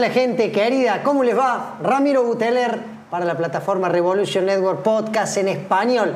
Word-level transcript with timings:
Hola 0.00 0.08
gente 0.08 0.50
querida, 0.50 1.02
¿cómo 1.02 1.22
les 1.22 1.36
va? 1.36 1.76
Ramiro 1.82 2.24
Buteler 2.24 2.80
para 3.10 3.26
la 3.26 3.36
plataforma 3.36 3.90
Revolution 3.90 4.46
Network 4.46 4.82
Podcast 4.82 5.36
en 5.36 5.48
español. 5.48 6.14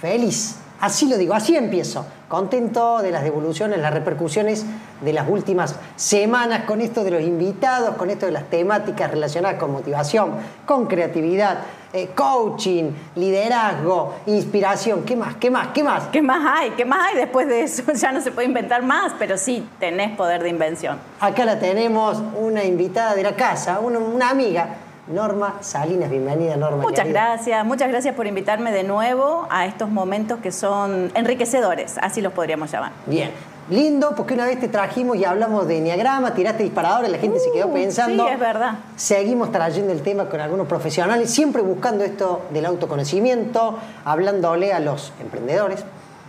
Feliz, 0.00 0.56
así 0.80 1.08
lo 1.08 1.16
digo, 1.16 1.34
así 1.34 1.56
empiezo. 1.56 2.06
Contento 2.28 3.00
de 3.00 3.10
las 3.10 3.24
devoluciones, 3.24 3.78
las 3.78 3.92
repercusiones 3.92 4.66
de 5.00 5.12
las 5.12 5.28
últimas 5.28 5.76
semanas 5.96 6.64
con 6.64 6.80
esto 6.80 7.04
de 7.04 7.10
los 7.10 7.22
invitados, 7.22 7.96
con 7.96 8.10
esto 8.10 8.26
de 8.26 8.32
las 8.32 8.44
temáticas 8.50 9.10
relacionadas 9.10 9.58
con 9.58 9.72
motivación, 9.72 10.32
con 10.66 10.86
creatividad, 10.86 11.58
eh, 11.90 12.10
coaching, 12.14 12.90
liderazgo, 13.14 14.16
inspiración. 14.26 15.04
¿Qué 15.04 15.16
más? 15.16 15.36
¿Qué 15.36 15.50
más? 15.50 15.68
¿Qué 15.68 15.82
más? 15.82 16.04
¿Qué 16.08 16.20
más 16.20 16.58
hay? 16.58 16.70
¿Qué 16.72 16.84
más 16.84 17.00
hay 17.08 17.16
después 17.16 17.48
de 17.48 17.62
eso? 17.62 17.82
Ya 17.94 18.12
no 18.12 18.20
se 18.20 18.30
puede 18.30 18.46
inventar 18.46 18.82
más, 18.82 19.14
pero 19.18 19.38
sí 19.38 19.66
tenés 19.80 20.14
poder 20.16 20.42
de 20.42 20.50
invención. 20.50 20.98
Acá 21.18 21.46
la 21.46 21.58
tenemos, 21.58 22.22
una 22.38 22.64
invitada 22.64 23.14
de 23.14 23.22
la 23.22 23.34
casa, 23.34 23.80
una, 23.80 23.98
una 23.98 24.28
amiga. 24.28 24.76
Norma 25.08 25.54
Salinas, 25.60 26.10
bienvenida 26.10 26.56
Norma. 26.56 26.82
Muchas 26.82 27.04
querida. 27.06 27.28
gracias, 27.30 27.64
muchas 27.64 27.88
gracias 27.88 28.14
por 28.14 28.26
invitarme 28.26 28.72
de 28.72 28.84
nuevo 28.84 29.46
a 29.50 29.64
estos 29.66 29.88
momentos 29.88 30.40
que 30.40 30.52
son 30.52 31.10
enriquecedores, 31.14 31.96
así 32.02 32.20
los 32.20 32.32
podríamos 32.34 32.70
llamar. 32.70 32.92
Bien, 33.06 33.30
lindo 33.70 34.14
porque 34.14 34.34
una 34.34 34.44
vez 34.44 34.60
te 34.60 34.68
trajimos 34.68 35.16
y 35.16 35.24
hablamos 35.24 35.66
de 35.66 35.78
enneagrama, 35.78 36.34
tiraste 36.34 36.62
disparadores, 36.62 37.10
la 37.10 37.16
gente 37.18 37.38
se 37.40 37.50
quedó 37.52 37.68
Uh, 37.68 37.72
pensando. 37.72 38.26
sí, 38.26 38.32
es 38.34 38.38
verdad. 38.38 38.72
Seguimos 38.96 39.50
trayendo 39.50 39.92
el 39.92 40.02
tema 40.02 40.26
con 40.26 40.40
algunos 40.40 40.66
profesionales, 40.66 41.30
siempre 41.30 41.62
buscando 41.62 42.04
esto 42.04 42.42
del 42.50 42.66
autoconocimiento, 42.66 43.78
hablándole 44.04 44.74
a 44.74 44.80
los 44.80 45.14
emprendedores, 45.20 45.84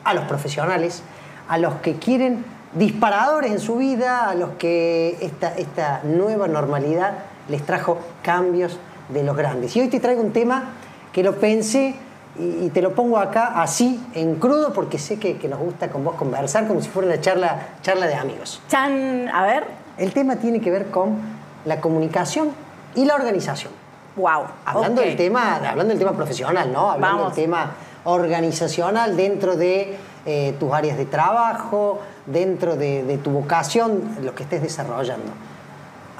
a 0.06 0.14
los 0.14 0.24
profesionales, 0.24 1.04
a 1.50 1.58
los 1.58 1.76
que 1.76 1.96
quieren 1.96 2.46
disparadores 2.74 3.52
en 3.52 3.60
su 3.60 3.76
vida, 3.76 4.30
a 4.30 4.36
los 4.36 4.52
que 4.52 5.18
esta, 5.22 5.54
esta 5.58 6.02
nueva 6.04 6.48
normalidad 6.48 7.14
les 7.50 7.66
trajo 7.66 7.98
cambios 8.24 8.78
de 9.10 9.24
los 9.24 9.36
grandes. 9.36 9.76
Y 9.76 9.82
hoy 9.82 9.88
te 9.88 10.00
traigo 10.00 10.22
un 10.22 10.32
tema 10.32 10.66
que 11.12 11.24
lo 11.24 11.36
pensé 11.36 11.96
y, 12.40 12.66
y 12.66 12.70
te 12.70 12.82
lo 12.82 12.94
pongo 12.94 13.18
acá 13.18 13.62
así, 13.62 14.00
en 14.14 14.36
crudo, 14.36 14.72
porque 14.72 14.98
sé 15.00 15.18
que, 15.20 15.38
que 15.38 15.48
nos 15.48 15.60
gusta 15.60 15.90
con 15.90 16.04
vos 16.04 16.16
conversar 16.16 16.68
como 16.68 16.82
si 16.82 16.88
fuera 16.90 17.08
una 17.10 17.20
charla, 17.20 17.60
charla 17.82 18.08
de 18.08 18.14
amigos. 18.16 18.62
Chan, 18.70 19.28
a 19.30 19.44
ver, 19.46 19.66
El 19.98 20.14
tema 20.14 20.36
tiene 20.38 20.62
que 20.62 20.72
ver 20.72 20.92
con 20.92 21.18
la 21.66 21.82
comunicación 21.82 22.52
y 22.96 23.06
la 23.06 23.16
organización. 23.16 23.74
wow. 24.16 24.44
Hablando, 24.66 25.02
del, 25.02 25.16
tema, 25.18 25.56
hablando 25.56 25.90
del 25.90 26.00
tema 26.00 26.14
profesional, 26.14 26.72
¿no? 26.72 26.92
Hablando 26.92 27.18
Vamos. 27.18 27.36
del 27.36 27.46
tema 27.46 27.72
organizacional 28.06 29.18
dentro 29.18 29.56
de 29.58 29.98
eh, 30.26 30.56
tus 30.60 30.72
áreas 30.72 30.98
de 30.98 31.06
trabajo, 31.06 32.00
dentro 32.26 32.76
de, 32.76 33.04
de 33.04 33.18
tu 33.18 33.32
vocación, 33.32 34.02
lo 34.22 34.36
que 34.36 34.44
estés 34.44 34.62
desarrollando. 34.62 35.32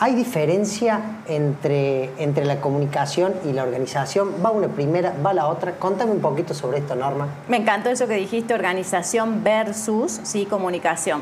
¿Hay 0.02 0.16
diferencia 0.16 1.02
entre, 1.28 2.12
entre 2.24 2.46
la 2.46 2.62
comunicación 2.62 3.34
y 3.44 3.52
la 3.52 3.64
organización? 3.64 4.30
Va 4.44 4.50
una 4.50 4.70
primera, 4.70 5.14
va 5.26 5.34
la 5.34 5.48
otra. 5.48 5.74
Contame 5.74 6.14
un 6.14 6.22
poquito 6.22 6.54
sobre 6.54 6.78
esto, 6.78 6.96
Norma. 6.96 7.28
Me 7.50 7.58
encantó 7.58 7.90
eso 7.90 8.08
que 8.08 8.14
dijiste, 8.14 8.54
organización 8.54 9.44
versus 9.44 10.22
sí, 10.24 10.46
comunicación. 10.46 11.22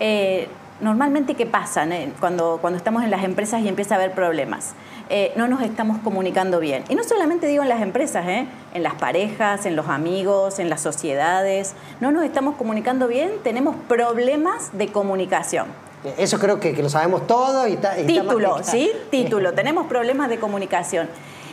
Eh, 0.00 0.48
normalmente, 0.82 1.34
¿qué 1.34 1.46
pasa 1.46 1.86
eh, 1.86 2.12
cuando, 2.20 2.58
cuando 2.60 2.76
estamos 2.76 3.04
en 3.04 3.10
las 3.10 3.24
empresas 3.24 3.62
y 3.62 3.68
empieza 3.68 3.94
a 3.94 3.96
haber 3.98 4.12
problemas? 4.12 4.74
Eh, 5.08 5.32
no 5.36 5.48
nos 5.48 5.62
estamos 5.62 5.96
comunicando 6.00 6.60
bien. 6.60 6.84
Y 6.90 6.96
no 6.96 7.04
solamente 7.04 7.46
digo 7.46 7.62
en 7.62 7.70
las 7.70 7.80
empresas, 7.80 8.28
eh, 8.28 8.46
en 8.74 8.82
las 8.82 8.96
parejas, 8.96 9.64
en 9.64 9.76
los 9.76 9.88
amigos, 9.88 10.58
en 10.58 10.68
las 10.68 10.82
sociedades. 10.82 11.74
No 12.00 12.12
nos 12.12 12.24
estamos 12.24 12.56
comunicando 12.56 13.08
bien, 13.08 13.30
tenemos 13.42 13.76
problemas 13.88 14.76
de 14.76 14.88
comunicación. 14.88 15.68
Eso 16.16 16.38
creo 16.38 16.60
que, 16.60 16.74
que 16.74 16.82
lo 16.82 16.88
sabemos 16.88 17.26
todo 17.26 17.66
y 17.68 17.74
está, 17.74 17.98
y 17.98 18.06
Título, 18.06 18.62
¿sí? 18.62 18.90
Título. 19.10 19.52
Tenemos 19.54 19.86
problemas 19.86 20.28
de 20.28 20.38
comunicación. 20.38 21.08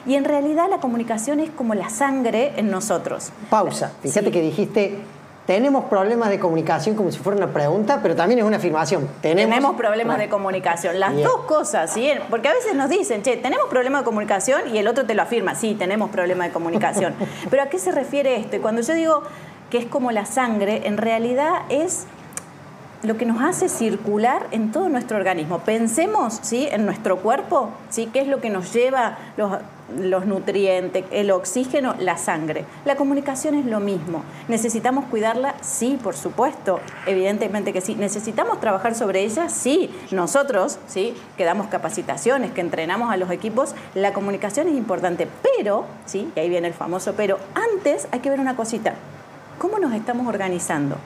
Y 0.06 0.16
en 0.16 0.24
realidad 0.24 0.68
la 0.70 0.78
comunicación 0.80 1.42
es 1.42 1.50
como 1.50 1.74
la 1.74 1.90
sangre 1.90 2.54
en 2.56 2.72
nosotros. 2.72 3.32
Pausa. 3.50 3.92
Fíjate 4.02 4.28
Sí. 4.28 4.32
que 4.32 4.42
dijiste, 4.42 5.00
tenemos 5.46 5.86
problemas 5.86 6.30
de 6.30 6.40
comunicación 6.40 6.96
como 6.96 7.12
si 7.12 7.20
fuera 7.20 7.38
una 7.38 7.54
pregunta, 7.54 8.00
pero 8.02 8.16
también 8.16 8.40
es 8.40 8.46
una 8.46 8.56
afirmación. 8.56 9.10
Tenemos, 9.22 9.50
Tenemos 9.54 9.76
problemas 9.76 10.18
de 10.18 10.30
comunicación, 10.30 10.98
las 11.00 11.14
Bien. 11.14 11.28
dos 11.28 11.42
cosas, 11.46 11.92
¿sí? 11.92 12.10
Porque 12.30 12.48
a 12.48 12.54
veces 12.54 12.74
nos 12.76 12.90
dicen, 12.90 13.22
che, 13.24 13.36
tenemos 13.36 13.68
problemas 13.68 14.02
de 14.02 14.06
comunicación 14.06 14.62
y 14.74 14.78
el 14.78 14.88
otro 14.88 15.06
te 15.06 15.14
lo 15.14 15.24
afirma, 15.24 15.56
sí, 15.56 15.76
tenemos 15.76 16.10
problemas 16.10 16.48
de 16.48 16.54
comunicación. 16.54 17.14
Pero 17.50 17.64
¿a 17.64 17.66
qué 17.68 17.78
se 17.80 17.92
refiere 17.92 18.38
esto? 18.38 18.56
Y 18.56 18.60
cuando 18.60 18.82
yo 18.82 18.94
digo 18.94 19.24
que 19.70 19.78
es 19.78 19.86
como 19.86 20.12
la 20.12 20.26
sangre, 20.26 20.88
en 20.88 20.96
realidad 20.98 21.64
es 21.70 22.06
lo 23.04 23.18
que 23.18 23.26
nos 23.26 23.42
hace 23.42 23.70
circular 23.70 24.48
en 24.52 24.72
todo 24.72 24.90
nuestro 24.90 25.18
organismo. 25.18 25.60
Pensemos 25.60 26.40
¿sí? 26.42 26.68
en 26.72 26.86
nuestro 26.86 27.18
cuerpo, 27.18 27.70
¿sí? 27.90 28.10
qué 28.12 28.22
es 28.22 28.28
lo 28.28 28.42
que 28.42 28.50
nos 28.50 28.74
lleva 28.74 29.18
los, 29.38 29.60
los 30.00 30.26
nutrientes, 30.26 31.06
el 31.12 31.32
oxígeno, 31.32 31.96
la 32.00 32.18
sangre. 32.18 32.66
La 32.86 32.96
comunicación 32.96 33.56
es 33.56 33.66
lo 33.66 33.80
mismo. 33.80 34.24
¿Necesitamos 34.48 35.06
cuidarla? 35.06 35.54
Sí, 35.62 36.00
por 36.02 36.16
supuesto, 36.16 36.80
evidentemente 37.06 37.72
que 37.72 37.82
sí. 37.82 37.96
¿Necesitamos 37.96 38.60
trabajar 38.60 38.96
sobre 38.96 39.24
ella? 39.24 39.48
Sí. 39.50 39.94
Nosotros, 40.12 40.80
¿sí? 40.88 41.14
que 41.38 41.46
damos 41.46 41.68
capacitaciones, 41.68 42.52
que 42.52 42.62
entrenamos 42.62 43.12
a 43.12 43.18
los 43.18 43.30
equipos, 43.30 43.76
la 43.94 44.12
comunicación 44.12 44.68
es 44.68 44.76
importante, 44.76 45.28
pero, 45.56 45.86
¿sí? 46.06 46.32
y 46.36 46.40
ahí 46.40 46.50
viene 46.50 46.68
el 46.68 46.74
famoso 46.74 47.14
pero, 47.16 47.38
antes 47.54 48.08
hay 48.12 48.20
que 48.20 48.30
ver 48.30 48.40
una 48.40 48.56
cosita. 48.56 48.96
¿Cómo 49.60 49.80
nos 49.80 49.94
estamos 49.94 50.28
organizando? 50.28 50.98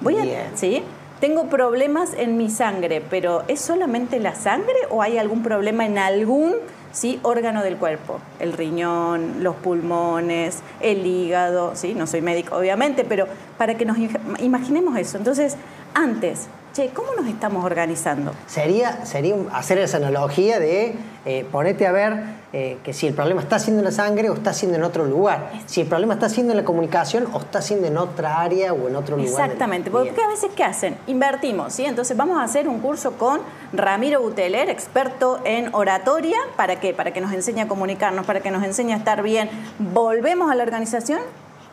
Voy 0.00 0.18
a, 0.18 0.22
Bien. 0.22 0.50
¿sí? 0.54 0.82
Tengo 1.20 1.46
problemas 1.48 2.14
en 2.16 2.36
mi 2.36 2.48
sangre, 2.48 3.02
pero 3.10 3.42
¿es 3.48 3.60
solamente 3.60 4.20
la 4.20 4.34
sangre 4.36 4.76
o 4.90 5.02
hay 5.02 5.18
algún 5.18 5.42
problema 5.42 5.84
en 5.84 5.98
algún 5.98 6.54
¿sí? 6.92 7.18
órgano 7.24 7.64
del 7.64 7.76
cuerpo? 7.76 8.20
El 8.38 8.52
riñón, 8.52 9.42
los 9.42 9.56
pulmones, 9.56 10.60
el 10.80 11.04
hígado, 11.04 11.72
¿sí? 11.74 11.94
No 11.94 12.06
soy 12.06 12.20
médico, 12.22 12.56
obviamente, 12.56 13.04
pero 13.04 13.26
para 13.56 13.74
que 13.76 13.84
nos 13.84 13.96
im- 13.98 14.16
imaginemos 14.40 14.96
eso. 14.96 15.18
Entonces, 15.18 15.56
antes, 15.92 16.46
che, 16.78 16.90
¿cómo 16.90 17.12
nos 17.14 17.26
estamos 17.26 17.64
organizando? 17.64 18.32
Sería, 18.46 19.04
sería 19.04 19.34
hacer 19.52 19.78
esa 19.78 19.96
analogía 19.96 20.60
de 20.60 20.94
eh, 21.24 21.44
ponete 21.50 21.88
a 21.88 21.92
ver 21.92 22.22
eh, 22.52 22.78
que 22.84 22.92
si 22.92 23.08
el 23.08 23.14
problema 23.14 23.42
está 23.42 23.58
siendo 23.58 23.80
en 23.80 23.86
la 23.86 23.90
sangre 23.90 24.30
o 24.30 24.34
está 24.34 24.52
siendo 24.52 24.76
en 24.78 24.84
otro 24.84 25.04
lugar. 25.04 25.50
Si 25.66 25.80
el 25.80 25.88
problema 25.88 26.14
está 26.14 26.28
siendo 26.28 26.52
en 26.52 26.58
la 26.58 26.64
comunicación 26.64 27.26
o 27.32 27.38
está 27.38 27.62
siendo 27.62 27.88
en 27.88 27.98
otra 27.98 28.40
área 28.40 28.72
o 28.72 28.86
en 28.86 28.94
otro 28.94 29.16
lugar. 29.16 29.28
Exactamente, 29.28 29.90
porque 29.90 30.22
a 30.22 30.28
veces 30.28 30.50
¿qué 30.54 30.62
hacen? 30.62 30.96
Invertimos, 31.08 31.72
¿sí? 31.72 31.84
Entonces 31.84 32.16
vamos 32.16 32.38
a 32.38 32.44
hacer 32.44 32.68
un 32.68 32.78
curso 32.78 33.12
con 33.14 33.40
Ramiro 33.72 34.22
Buteler, 34.22 34.70
experto 34.70 35.40
en 35.44 35.74
oratoria, 35.74 36.36
¿para 36.56 36.78
qué? 36.78 36.94
Para 36.94 37.12
que 37.12 37.20
nos 37.20 37.32
enseñe 37.32 37.62
a 37.62 37.66
comunicarnos, 37.66 38.24
para 38.24 38.38
que 38.40 38.52
nos 38.52 38.62
enseñe 38.62 38.92
a 38.92 38.96
estar 38.98 39.22
bien. 39.22 39.50
Volvemos 39.80 40.48
a 40.48 40.54
la 40.54 40.62
organización, 40.62 41.20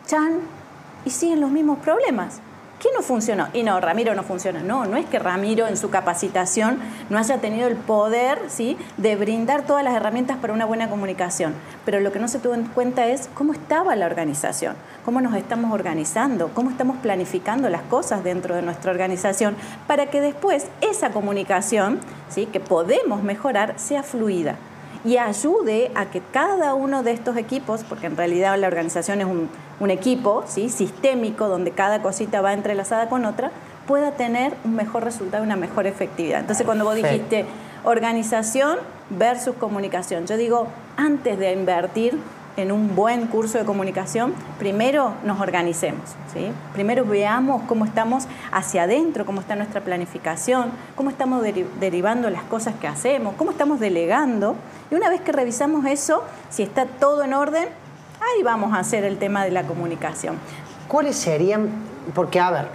chan, 0.07 0.39
y 1.05 1.11
siguen 1.11 1.41
los 1.41 1.51
mismos 1.51 1.77
problemas. 1.77 2.41
¿Qué 2.80 2.90
no 2.94 3.02
funcionó? 3.02 3.47
Y 3.53 3.63
no, 3.63 3.80
Ramiro 3.80 4.16
no 4.16 4.24
funciona. 4.24 4.62
No, 4.62 4.86
no 4.86 4.97
es 4.97 5.06
que 5.06 5.18
Ramiro 5.18 5.66
en 5.66 5.78
su 5.78 5.90
capacitación 5.90 6.78
no 7.09 7.18
haya 7.18 7.38
tenido 7.38 7.68
el 7.68 7.77
poder 7.77 8.38
¿sí? 8.50 8.77
de 8.98 9.16
brindar 9.16 9.66
todas 9.66 9.83
las 9.83 9.95
herramientas 9.95 10.38
para 10.38 10.51
una 10.51 10.66
buena 10.66 10.89
comunicación. 10.89 11.54
Pero 11.86 12.01
lo 12.01 12.12
que 12.12 12.19
no 12.19 12.27
se 12.27 12.39
tuvo 12.39 12.54
en 12.54 12.66
cuenta 12.66 13.07
es 13.07 13.30
cómo 13.33 13.54
estaba 13.54 13.95
la 13.95 14.06
organización, 14.06 14.75
cómo 15.06 15.22
nos 15.22 15.36
estamos 15.36 15.74
organizando, 15.74 16.50
cómo 16.54 16.69
estamos 16.69 16.98
planificando 16.98 17.69
las 17.69 17.81
cosas 17.83 18.25
dentro 18.25 18.56
de 18.56 18.62
nuestra 18.62 18.92
organización 18.92 19.56
para 19.88 20.07
que 20.07 20.19
después 20.19 20.68
esa 20.81 21.12
comunicación 21.12 22.00
¿sí? 22.30 22.45
que 22.45 22.60
podemos 22.60 23.24
mejorar 23.24 23.75
sea 23.78 24.04
fluida 24.04 24.57
y 25.06 25.18
ayude 25.18 25.92
a 25.94 26.07
que 26.07 26.19
cada 26.33 26.74
uno 26.74 27.04
de 27.04 27.12
estos 27.12 27.38
equipos, 27.38 27.83
porque 27.88 28.07
en 28.07 28.18
realidad 28.18 28.57
la 28.57 28.68
organización 28.68 29.21
es 29.21 29.28
un, 29.28 29.50
un 29.80 29.92
equipo 29.92 30.44
¿sí? 30.48 30.69
sistémico 30.69 31.48
donde 31.48 31.72
cada 31.72 32.01
cosita 32.01 32.42
va 32.42 32.54
entrelazada 32.54 33.10
con 33.10 33.25
otra, 33.25 33.51
pueda 33.88 34.12
tener 34.12 34.54
un 34.63 34.75
mejor 34.75 35.04
resultado 35.04 35.44
y 35.44 35.45
una 35.45 35.56
mejor 35.56 35.88
efectividad. 35.88 36.39
Entonces 36.39 36.66
cuando 36.66 36.86
vos 36.86 36.95
dijiste 36.95 37.45
organización 37.83 38.80
versus 39.10 39.56
comunicación, 39.56 40.25
yo 40.25 40.38
digo, 40.38 40.68
antes 40.98 41.38
de 41.38 41.54
invertir 41.54 42.18
en 42.57 42.72
un 42.72 42.95
buen 42.95 43.27
curso 43.27 43.57
de 43.57 43.66
comunicación, 43.66 44.33
primero 44.57 45.13
nos 45.25 45.42
organicemos, 45.42 46.16
¿sí? 46.33 46.51
primero 46.74 47.06
veamos 47.06 47.63
cómo 47.63 47.86
estamos 47.86 48.28
hacia 48.51 48.83
adentro, 48.83 49.25
cómo 49.25 49.42
está 49.42 49.56
nuestra 49.56 49.81
planificación, 49.81 50.71
cómo 50.95 51.10
estamos 51.10 51.44
derivando 51.80 52.30
las 52.30 52.44
cosas 52.44 52.74
que 52.75 52.88
hacemos, 52.88 53.36
cómo 53.36 53.51
estamos 53.51 53.80
delegando. 53.80 54.56
Y 54.89 54.95
una 54.95 55.10
vez 55.10 55.19
que 55.21 55.33
revisamos 55.33 55.86
eso, 55.86 56.24
si 56.50 56.63
está 56.63 56.86
todo 56.86 57.24
en 57.24 57.33
orden, 57.33 57.68
ahí 58.33 58.44
vamos 58.44 58.74
a 58.74 58.80
hacer 58.80 59.04
el 59.04 59.18
tema 59.18 59.44
de 59.44 59.51
la 59.51 59.63
comunicación. 59.63 60.38
¿Cuáles 60.88 61.16
serían? 61.16 61.69
Porque, 62.13 62.39
a 62.39 62.51
ver, 62.51 62.68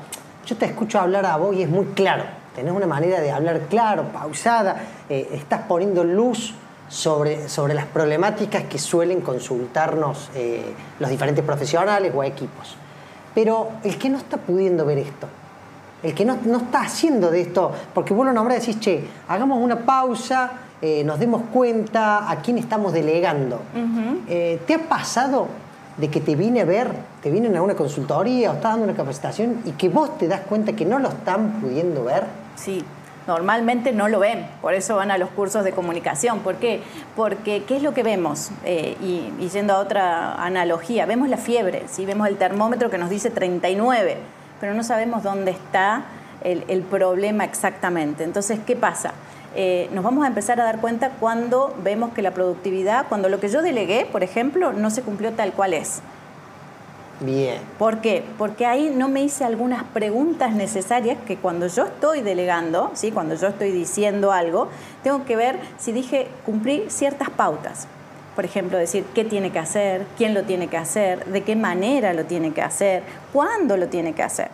yo 0.47 0.57
te 0.57 0.67
escucho 0.67 0.99
hablar 0.99 1.27
a 1.27 1.37
vos 1.37 1.55
y 1.55 1.63
es 1.63 1.69
muy 1.69 1.87
claro. 1.87 2.25
Tenés 2.55 2.73
una 2.73 2.87
manera 2.87 3.21
de 3.21 3.31
hablar 3.31 3.61
claro, 3.69 4.05
pausada, 4.13 4.83
eh, 5.09 5.29
estás 5.33 5.63
poniendo 5.69 6.03
luz 6.03 6.55
sobre, 6.89 7.49
sobre 7.49 7.73
las 7.75 7.87
problemáticas 7.87 8.65
que 8.65 8.79
suelen 8.79 9.21
consultarnos 9.21 10.31
eh, 10.35 10.75
los 10.99 11.09
diferentes 11.09 11.45
profesionales 11.45 12.13
o 12.15 12.25
equipos. 12.25 12.77
Pero 13.35 13.71
el 13.85 13.97
que 13.97 14.11
no 14.11 14.19
está 14.19 14.37
pudiendo 14.39 14.85
ver 14.85 14.99
esto, 14.99 15.29
el 16.03 16.15
que 16.15 16.25
no, 16.25 16.35
está 16.35 16.83
haciendo 16.83 17.31
de 17.31 17.43
esto, 17.43 17.73
porque 17.95 18.13
vos 18.13 18.27
lo 18.27 18.33
nombrás 18.33 18.65
y 18.65 18.73
decís, 18.73 18.81
che, 18.81 19.09
hagamos 19.29 19.59
una 19.59 19.79
pausa, 19.79 20.51
eh, 20.83 21.05
nos 21.05 21.19
demos 21.19 21.43
cuenta 21.53 22.31
a 22.31 22.37
quién 22.37 22.59
estamos 22.59 22.93
delegando. 22.93 23.61
Eh, 24.29 24.61
¿Te 24.67 24.75
ha 24.75 24.89
pasado 24.89 25.49
de 25.97 26.09
que 26.09 26.21
te 26.21 26.35
viene 26.37 26.63
a 26.63 26.65
ver, 26.65 26.91
te 27.23 27.31
vienen 27.31 27.57
a 27.57 27.63
una 27.63 27.75
consultoría 27.75 28.51
o 28.51 28.55
estás 28.55 28.73
dando 28.73 28.85
una 28.85 28.95
capacitación 28.95 29.61
y 29.67 29.73
que 29.73 29.89
vos 29.89 30.17
te 30.17 30.29
das 30.29 30.41
cuenta 30.41 30.73
que 30.73 30.85
no 30.85 30.99
lo 30.99 31.09
están 31.09 31.61
pudiendo 31.61 32.05
ver? 32.05 32.25
Sí, 32.57 32.83
normalmente 33.27 33.93
no 33.93 34.09
lo 34.09 34.19
ven, 34.19 34.47
por 34.63 34.75
eso 34.75 34.97
van 34.97 35.11
a 35.11 35.19
los 35.19 35.29
cursos 35.31 35.65
de 35.65 35.73
comunicación. 35.73 36.41
¿Por 36.41 36.57
qué? 36.57 36.81
Porque 37.15 37.65
¿qué 37.65 37.77
es 37.77 37.83
lo 37.83 37.93
que 37.93 38.03
vemos? 38.03 38.51
Eh, 38.65 38.97
y, 39.03 39.49
yendo 39.49 39.75
a 39.75 39.79
otra 39.79 40.35
analogía, 40.43 41.07
vemos 41.07 41.29
la 41.29 41.37
fiebre, 41.37 41.85
¿sí? 41.89 42.07
vemos 42.07 42.29
el 42.29 42.37
termómetro 42.37 42.91
que 42.91 42.99
nos 42.99 43.11
dice 43.11 43.31
39, 43.31 44.17
pero 44.61 44.75
no 44.75 44.83
sabemos 44.83 45.23
dónde 45.23 45.51
está 45.51 46.05
el, 46.43 46.83
problema 46.83 47.45
exactamente. 47.45 48.25
Entonces, 48.25 48.61
¿qué 48.67 48.77
pasa? 48.77 49.13
Eh, 49.57 49.89
nos 49.93 50.05
vamos 50.05 50.25
a 50.25 50.29
empezar 50.29 50.61
a 50.61 50.65
dar 50.65 50.81
cuenta 50.81 51.11
cuando 51.19 51.75
vemos 51.83 52.13
que 52.13 52.23
la 52.23 52.31
productividad, 52.31 53.09
cuando 53.09 53.29
lo 53.29 53.41
que 53.41 53.49
yo 53.49 53.63
delegué, 53.63 54.07
por 54.11 54.23
ejemplo, 54.23 54.73
no 54.73 54.91
se 54.91 55.03
cumplió 55.03 55.33
tal 55.33 55.53
cual 55.53 55.75
es. 55.75 56.03
Bien. 57.21 57.59
¿Por 57.79 58.01
qué? 58.01 58.25
Porque 58.39 58.65
ahí 58.65 58.91
no 58.95 59.09
me 59.09 59.23
hice 59.23 59.45
algunas 59.45 59.85
preguntas 59.85 60.53
necesarias 60.55 61.19
que 61.27 61.37
cuando 61.37 61.67
yo 61.67 61.85
estoy 61.85 62.23
delegando, 62.23 62.91
¿sí? 62.95 63.13
cuando 63.13 63.35
yo 63.35 63.49
estoy 63.49 63.73
diciendo 63.73 64.33
algo, 64.33 64.69
tengo 65.03 65.25
que 65.27 65.37
ver 65.37 65.59
si 65.79 65.93
dije 65.93 66.29
cumplir 66.47 66.91
ciertas 66.91 67.29
pautas. 67.29 67.87
Por 68.35 68.47
ejemplo, 68.47 68.79
decir 68.79 69.05
qué 69.15 69.25
tiene 69.25 69.51
que 69.51 69.59
hacer, 69.59 70.07
quién 70.17 70.33
lo 70.33 70.45
tiene 70.45 70.69
que 70.69 70.79
hacer, 70.79 71.27
de 71.27 71.43
qué 71.43 71.57
manera 71.57 72.15
lo 72.15 72.25
tiene 72.25 72.53
que 72.53 72.63
hacer, 72.63 73.03
cuándo 73.35 73.77
lo 73.77 73.89
tiene 73.89 74.15
que 74.15 74.23
hacer. 74.23 74.49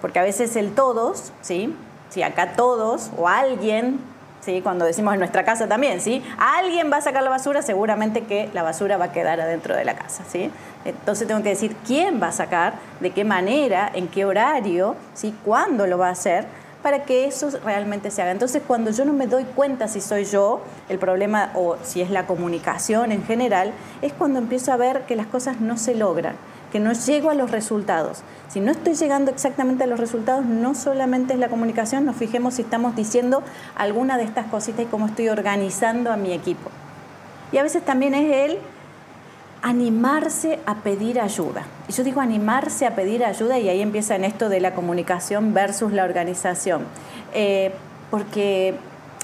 Porque 0.00 0.18
a 0.18 0.22
veces 0.22 0.56
el 0.56 0.72
todos, 0.72 1.32
¿sí? 1.42 1.72
Si 2.08 2.24
acá 2.24 2.54
todos 2.54 3.10
o 3.16 3.28
alguien 3.28 4.00
¿sí? 4.40 4.60
cuando 4.62 4.84
decimos 4.84 5.14
en 5.14 5.20
nuestra 5.20 5.44
casa 5.44 5.68
también, 5.68 6.00
¿sí? 6.00 6.22
alguien 6.38 6.90
va 6.92 6.98
a 6.98 7.00
sacar 7.00 7.22
la 7.22 7.30
basura, 7.30 7.62
seguramente 7.62 8.22
que 8.22 8.50
la 8.52 8.62
basura 8.62 8.96
va 8.96 9.06
a 9.06 9.12
quedar 9.12 9.40
adentro 9.40 9.76
de 9.76 9.84
la 9.84 9.94
casa. 9.94 10.24
¿sí? 10.28 10.50
Entonces 10.84 11.28
tengo 11.28 11.42
que 11.42 11.50
decir 11.50 11.76
quién 11.86 12.22
va 12.22 12.28
a 12.28 12.32
sacar, 12.32 12.74
de 13.00 13.10
qué 13.10 13.24
manera, 13.24 13.90
en 13.92 14.08
qué 14.08 14.24
horario, 14.24 14.96
¿sí? 15.14 15.34
cuándo 15.44 15.86
lo 15.86 15.98
va 15.98 16.08
a 16.08 16.12
hacer, 16.12 16.46
para 16.82 17.04
que 17.04 17.26
eso 17.26 17.50
realmente 17.62 18.10
se 18.10 18.22
haga. 18.22 18.30
Entonces 18.30 18.62
cuando 18.66 18.90
yo 18.90 19.04
no 19.04 19.12
me 19.12 19.26
doy 19.26 19.44
cuenta 19.44 19.86
si 19.86 20.00
soy 20.00 20.24
yo 20.24 20.62
el 20.88 20.98
problema 20.98 21.50
o 21.54 21.76
si 21.82 22.00
es 22.00 22.10
la 22.10 22.26
comunicación 22.26 23.12
en 23.12 23.24
general, 23.24 23.72
es 24.00 24.12
cuando 24.12 24.38
empiezo 24.38 24.72
a 24.72 24.76
ver 24.76 25.02
que 25.02 25.16
las 25.16 25.26
cosas 25.26 25.60
no 25.60 25.76
se 25.76 25.94
logran 25.94 26.36
que 26.72 26.80
no 26.80 26.92
llego 26.92 27.30
a 27.30 27.34
los 27.34 27.50
resultados. 27.50 28.22
Si 28.48 28.60
no 28.60 28.70
estoy 28.72 28.94
llegando 28.94 29.30
exactamente 29.30 29.84
a 29.84 29.86
los 29.86 30.00
resultados, 30.00 30.44
no 30.44 30.74
solamente 30.74 31.34
es 31.34 31.38
la 31.38 31.48
comunicación, 31.48 32.04
nos 32.04 32.16
fijemos 32.16 32.54
si 32.54 32.62
estamos 32.62 32.96
diciendo 32.96 33.42
alguna 33.76 34.16
de 34.16 34.24
estas 34.24 34.46
cositas 34.46 34.82
y 34.82 34.86
cómo 34.86 35.06
estoy 35.06 35.28
organizando 35.28 36.12
a 36.12 36.16
mi 36.16 36.32
equipo. 36.32 36.70
Y 37.52 37.58
a 37.58 37.62
veces 37.62 37.84
también 37.84 38.14
es 38.14 38.50
el 38.50 38.58
animarse 39.62 40.58
a 40.66 40.76
pedir 40.76 41.20
ayuda. 41.20 41.64
Y 41.88 41.92
yo 41.92 42.04
digo 42.04 42.20
animarse 42.20 42.86
a 42.86 42.94
pedir 42.94 43.24
ayuda 43.24 43.58
y 43.58 43.68
ahí 43.68 43.82
empieza 43.82 44.16
en 44.16 44.24
esto 44.24 44.48
de 44.48 44.60
la 44.60 44.74
comunicación 44.74 45.52
versus 45.52 45.92
la 45.92 46.04
organización. 46.04 46.86
Eh, 47.34 47.72
porque 48.10 48.74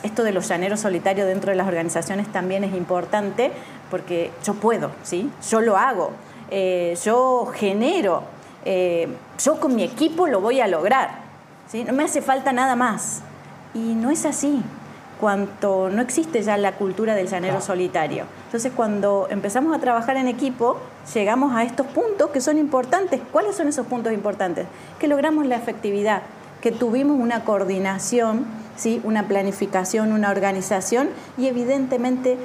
esto 0.03 0.23
de 0.23 0.33
los 0.33 0.49
llaneros 0.49 0.81
solitarios 0.81 1.27
dentro 1.27 1.51
de 1.51 1.57
las 1.57 1.67
organizaciones 1.67 2.31
también 2.31 2.65
es 2.65 2.75
importante 2.75 3.51
porque 3.91 4.31
yo 4.45 4.55
puedo, 4.55 4.91
¿sí? 5.03 5.31
Yo 5.51 5.61
lo 5.61 5.77
hago. 5.77 6.13
Eh, 6.51 6.97
yo 7.05 7.47
genero, 7.55 8.23
eh, 8.65 9.09
yo 9.43 9.61
con 9.61 9.75
mi 9.75 9.83
equipo 9.83 10.27
lo 10.27 10.41
voy 10.41 10.61
a 10.61 10.69
lograr, 10.69 11.11
¿sí? 11.69 11.85
no 11.85 11.93
me 11.93 12.05
hace 12.05 12.23
falta 12.23 12.53
nada 12.53 12.77
más. 12.77 13.23
Y 13.75 13.95
no 13.95 14.11
es 14.11 14.25
así, 14.25 14.63
cuanto 15.21 15.89
no 15.91 16.03
existe 16.03 16.43
ya 16.43 16.57
la 16.57 16.73
cultura 16.73 17.15
del 17.15 17.29
llanero 17.29 17.61
solitario. 17.61 18.25
Entonces 18.47 18.73
cuando 18.75 19.27
empezamos 19.31 19.75
a 19.75 19.81
trabajar 19.81 20.17
en 20.17 20.29
equipo, 20.29 20.79
llegamos 21.15 21.55
a 21.55 21.65
estos 21.65 21.87
puntos 21.87 22.31
que 22.31 22.41
son 22.41 22.59
importantes. 22.59 23.21
¿Cuáles 23.33 23.57
son 23.57 23.69
esos 23.69 23.87
puntos 23.87 24.13
importantes? 24.13 24.67
Que 24.99 25.09
logramos 25.09 25.47
la 25.47 25.57
efectividad, 25.57 26.23
que 26.61 26.73
tuvimos 26.73 27.19
una 27.19 27.45
coordinación, 27.45 28.47
¿sí? 28.77 29.01
una 29.05 29.27
planificación, 29.27 30.13
una 30.13 30.31
organización 30.31 31.09
y 31.39 31.49
evidentemente 31.49 32.39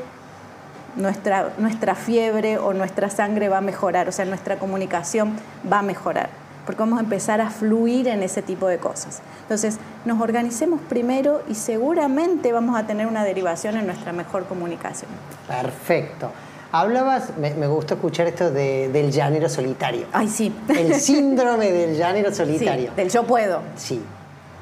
nuestra, 0.95 1.53
nuestra 1.57 1.95
fiebre 1.95 2.57
o 2.57 2.73
nuestra 2.73 3.09
sangre 3.09 3.49
va 3.49 3.57
a 3.57 3.61
mejorar, 3.61 4.07
o 4.09 4.11
sea, 4.11 4.25
nuestra 4.25 4.57
comunicación 4.57 5.38
va 5.71 5.79
a 5.79 5.81
mejorar, 5.81 6.29
porque 6.65 6.79
vamos 6.79 6.99
a 6.99 7.03
empezar 7.03 7.41
a 7.41 7.49
fluir 7.49 8.07
en 8.07 8.23
ese 8.23 8.41
tipo 8.41 8.67
de 8.67 8.77
cosas. 8.77 9.21
Entonces, 9.41 9.77
nos 10.05 10.21
organicemos 10.21 10.81
primero 10.81 11.43
y 11.47 11.55
seguramente 11.55 12.51
vamos 12.51 12.77
a 12.77 12.85
tener 12.88 13.07
una 13.07 13.23
derivación 13.23 13.77
en 13.77 13.85
nuestra 13.85 14.13
mejor 14.13 14.45
comunicación. 14.45 15.09
Perfecto. 15.47 16.31
Hablabas, 16.73 17.38
me, 17.38 17.53
me 17.53 17.67
gustó 17.67 17.95
escuchar 17.95 18.27
esto 18.27 18.49
del 18.49 19.11
llanero 19.11 19.49
solitario. 19.49 20.05
Ay, 20.13 20.29
sí. 20.29 20.55
El 20.69 20.95
síndrome 20.95 21.69
del 21.69 21.97
llanero 21.97 22.33
solitario. 22.33 22.91
Sí, 22.91 22.95
del 22.95 23.09
yo 23.09 23.25
puedo. 23.25 23.61
Sí. 23.75 24.01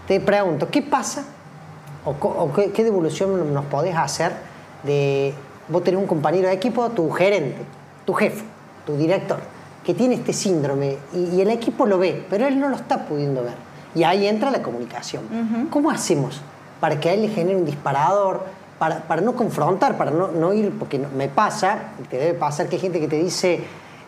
Te 0.08 0.20
pregunto, 0.20 0.70
¿qué 0.72 0.82
pasa 0.82 1.24
o, 2.04 2.52
qué, 2.54 2.72
qué 2.72 2.84
devolución 2.84 3.54
nos 3.54 3.66
podés 3.66 3.96
hacer 3.96 4.32
de 4.84 5.36
vos 5.70 5.84
tenés 5.84 6.00
un 6.00 6.08
compañero 6.08 6.48
de 6.48 6.54
equipo, 6.54 6.90
tu 6.90 7.10
gerente, 7.12 7.58
tu 8.06 8.14
jefe, 8.14 8.44
tu 8.86 8.98
director, 8.98 9.40
que 9.86 9.94
tiene 9.94 10.16
este 10.16 10.34
síndrome 10.34 10.98
y, 11.14 11.40
el 11.40 11.50
equipo 11.50 11.86
lo 11.86 11.98
ve, 11.98 12.26
pero 12.30 12.48
él 12.48 12.60
no 12.60 12.70
lo 12.70 12.76
está 12.76 13.06
pudiendo 13.06 13.44
ver. 13.44 13.56
Y 13.96 14.04
ahí 14.04 14.28
entra 14.28 14.52
la 14.52 14.62
comunicación. 14.62 15.24
¿Cómo 15.72 15.90
hacemos 15.90 16.42
para 16.80 17.00
que 17.00 17.10
a 17.10 17.14
él 17.14 17.22
le 17.24 17.28
genere 17.30 17.58
un 17.58 17.66
disparador, 17.66 18.46
para, 18.78 19.02
para 19.02 19.22
no 19.22 19.36
confrontar, 19.36 19.98
para 19.98 20.12
no, 20.12 20.30
no, 20.30 20.54
ir, 20.54 20.72
porque 20.78 20.98
me 20.98 21.28
pasa, 21.28 21.92
te 22.10 22.18
debe 22.18 22.34
pasar 22.34 22.68
que 22.68 22.76
hay 22.78 22.82
gente 22.82 23.00
que 23.00 23.08
te 23.08 23.18
dice, 23.18 23.60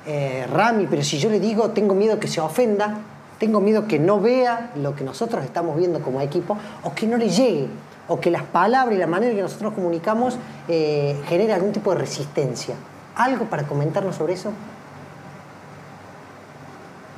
eh, 0.08 0.48
Rami, 0.52 0.88
pero 0.90 1.04
si 1.04 1.20
yo 1.20 1.30
le 1.30 1.40
digo, 1.40 1.72
tengo 1.72 1.94
miedo 1.94 2.20
que 2.20 2.28
se 2.28 2.40
ofenda, 2.40 3.00
tengo 3.38 3.60
miedo 3.60 3.88
que 3.88 4.00
no 4.00 4.20
vea 4.22 4.72
lo 4.76 4.96
que 4.96 5.04
nosotros 5.04 5.44
estamos 5.44 5.76
viendo 5.76 6.02
como 6.02 6.22
equipo 6.22 6.58
o 6.84 6.94
que 6.94 7.08
no 7.08 7.18
le 7.18 7.30
llegue 7.30 7.68
o 8.12 8.20
que 8.20 8.30
las 8.30 8.44
palabras 8.44 8.94
y 8.94 9.00
la 9.00 9.08
manera 9.08 9.32
en 9.32 9.38
que 9.38 9.42
nosotros 9.42 9.74
comunicamos 9.74 10.38
eh, 10.68 11.16
algún 11.54 11.72
tipo 11.72 11.94
de 11.94 12.00
resistencia. 12.00 12.76
¿Algo 13.16 13.46
para 13.46 13.64
comentarnos 13.64 14.18
sobre 14.18 14.34
eso? 14.34 14.52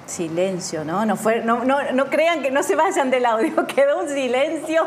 Silencio, 0.06 0.86
¿no? 0.86 1.04
No, 1.08 1.16
fue, 1.16 1.44
no, 1.44 1.64
no, 1.64 2.06
crean 2.12 2.44
que 2.44 2.52
no 2.52 2.62
se 2.62 2.76
vayan 2.76 3.10
del 3.10 3.26
audio, 3.26 3.66
quedó 3.76 4.02
un 4.02 4.08
silencio. 4.08 4.86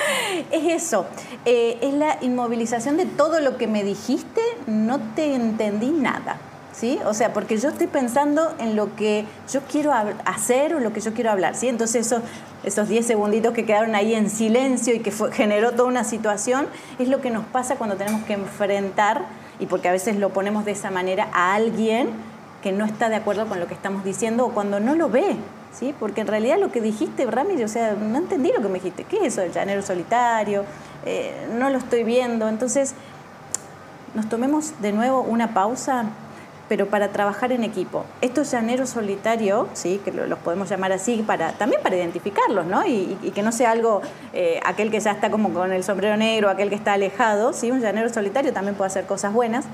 es 0.52 0.82
eso, 0.84 1.06
eh, 1.44 1.78
es 1.82 1.92
la 1.94 2.18
inmovilización 2.20 2.96
de 2.96 3.06
todo 3.06 3.40
lo 3.40 3.56
que 3.56 3.66
me 3.66 3.82
dijiste, 3.82 4.40
no 4.68 5.00
te 5.16 5.34
entendí 5.34 5.90
nada. 5.90 6.36
¿Sí? 6.78 7.00
O 7.06 7.12
sea, 7.12 7.32
porque 7.32 7.56
yo 7.56 7.70
estoy 7.70 7.88
pensando 7.88 8.54
en 8.60 8.76
lo 8.76 8.94
que 8.94 9.24
yo 9.52 9.62
quiero 9.62 9.92
hacer 10.24 10.76
o 10.76 10.80
lo 10.80 10.92
que 10.92 11.00
yo 11.00 11.12
quiero 11.12 11.32
hablar, 11.32 11.56
¿sí? 11.56 11.66
Entonces 11.66 12.06
eso 12.06 12.22
esos 12.62 12.88
10 12.88 13.04
segunditos 13.04 13.52
que 13.52 13.64
quedaron 13.64 13.94
ahí 13.94 14.14
en 14.14 14.30
silencio 14.30 14.94
y 14.94 15.00
que 15.00 15.10
generó 15.32 15.72
toda 15.72 15.88
una 15.88 16.04
situación, 16.04 16.68
es 16.98 17.08
lo 17.08 17.20
que 17.20 17.30
nos 17.30 17.44
pasa 17.46 17.76
cuando 17.76 17.96
tenemos 17.96 18.22
que 18.22 18.34
enfrentar, 18.34 19.24
y 19.58 19.66
porque 19.66 19.88
a 19.88 19.92
veces 19.92 20.16
lo 20.16 20.30
ponemos 20.30 20.64
de 20.64 20.72
esa 20.72 20.90
manera, 20.90 21.28
a 21.32 21.54
alguien 21.54 22.10
que 22.62 22.72
no 22.72 22.84
está 22.84 23.08
de 23.08 23.16
acuerdo 23.16 23.46
con 23.46 23.58
lo 23.58 23.66
que 23.66 23.74
estamos 23.74 24.04
diciendo 24.04 24.46
o 24.46 24.52
cuando 24.52 24.80
no 24.80 24.94
lo 24.94 25.08
ve. 25.08 25.36
¿Sí? 25.70 25.94
Porque 26.00 26.22
en 26.22 26.26
realidad 26.26 26.58
lo 26.58 26.72
que 26.72 26.80
dijiste, 26.80 27.26
Ramírez, 27.26 27.66
o 27.66 27.72
sea, 27.72 27.92
no 27.92 28.18
entendí 28.18 28.50
lo 28.56 28.62
que 28.62 28.68
me 28.68 28.74
dijiste. 28.74 29.04
¿Qué 29.04 29.18
es 29.18 29.34
eso 29.34 29.42
del 29.42 29.52
llanero 29.52 29.82
solitario? 29.82 30.64
Eh, 31.04 31.46
no 31.58 31.68
lo 31.68 31.76
estoy 31.76 32.04
viendo. 32.04 32.48
Entonces, 32.48 32.94
nos 34.14 34.28
tomemos 34.28 34.80
de 34.80 34.92
nuevo 34.92 35.20
una 35.20 35.52
pausa 35.52 36.06
pero 36.68 36.86
para 36.86 37.08
trabajar 37.08 37.52
en 37.52 37.64
equipo. 37.64 38.04
Estos 38.20 38.50
llaneros 38.50 38.90
solitarios, 38.90 39.66
¿sí? 39.72 40.00
que 40.04 40.12
los 40.12 40.38
podemos 40.40 40.68
llamar 40.68 40.92
así, 40.92 41.22
para, 41.26 41.52
también 41.52 41.82
para 41.82 41.96
identificarlos, 41.96 42.66
¿no? 42.66 42.86
y, 42.86 43.16
que 43.34 43.42
no 43.42 43.52
sea 43.52 43.70
algo, 43.70 44.02
eh, 44.32 44.60
aquel 44.64 44.90
que 44.90 45.00
ya 45.00 45.12
está 45.12 45.30
como 45.30 45.52
con 45.52 45.72
el 45.72 45.84
sombrero 45.84 46.16
negro, 46.16 46.50
aquel 46.50 46.68
que 46.68 46.74
está 46.74 46.94
alejado, 46.94 47.52
¿sí? 47.52 47.70
un 47.70 47.80
llanero 47.80 48.08
solitario 48.08 48.52
también 48.52 48.74
puede 48.74 48.88
hacer 48.88 49.06
cosas 49.06 49.32
buenas, 49.32 49.64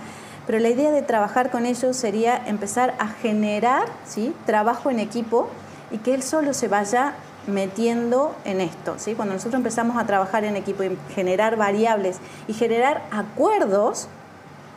pero 0.47 0.59
la 0.59 0.69
idea 0.69 0.91
de 0.91 1.03
trabajar 1.03 1.51
con 1.51 1.67
ellos 1.67 1.97
sería 1.97 2.41
empezar 2.47 2.95
a 2.99 3.09
generar 3.09 3.87
¿sí? 4.05 4.35
trabajo 4.47 4.91
en 4.91 5.01
equipo 5.01 5.49
y 5.91 5.99
que 5.99 6.15
él 6.15 6.23
solo 6.23 6.53
se 6.53 6.69
vaya 6.69 7.15
metiendo 7.47 8.35
en 8.45 8.61
esto. 8.61 8.95
¿sí? 8.99 9.15
Cuando 9.15 9.35
nosotros 9.35 9.59
empezamos 9.59 9.97
a 9.97 10.07
trabajar 10.07 10.45
en 10.45 10.57
equipo 10.57 10.83
y 10.83 10.97
generar 11.15 11.57
variables 11.57 12.19
y 12.47 12.53
generar 12.53 13.03
acuerdos, 13.11 14.09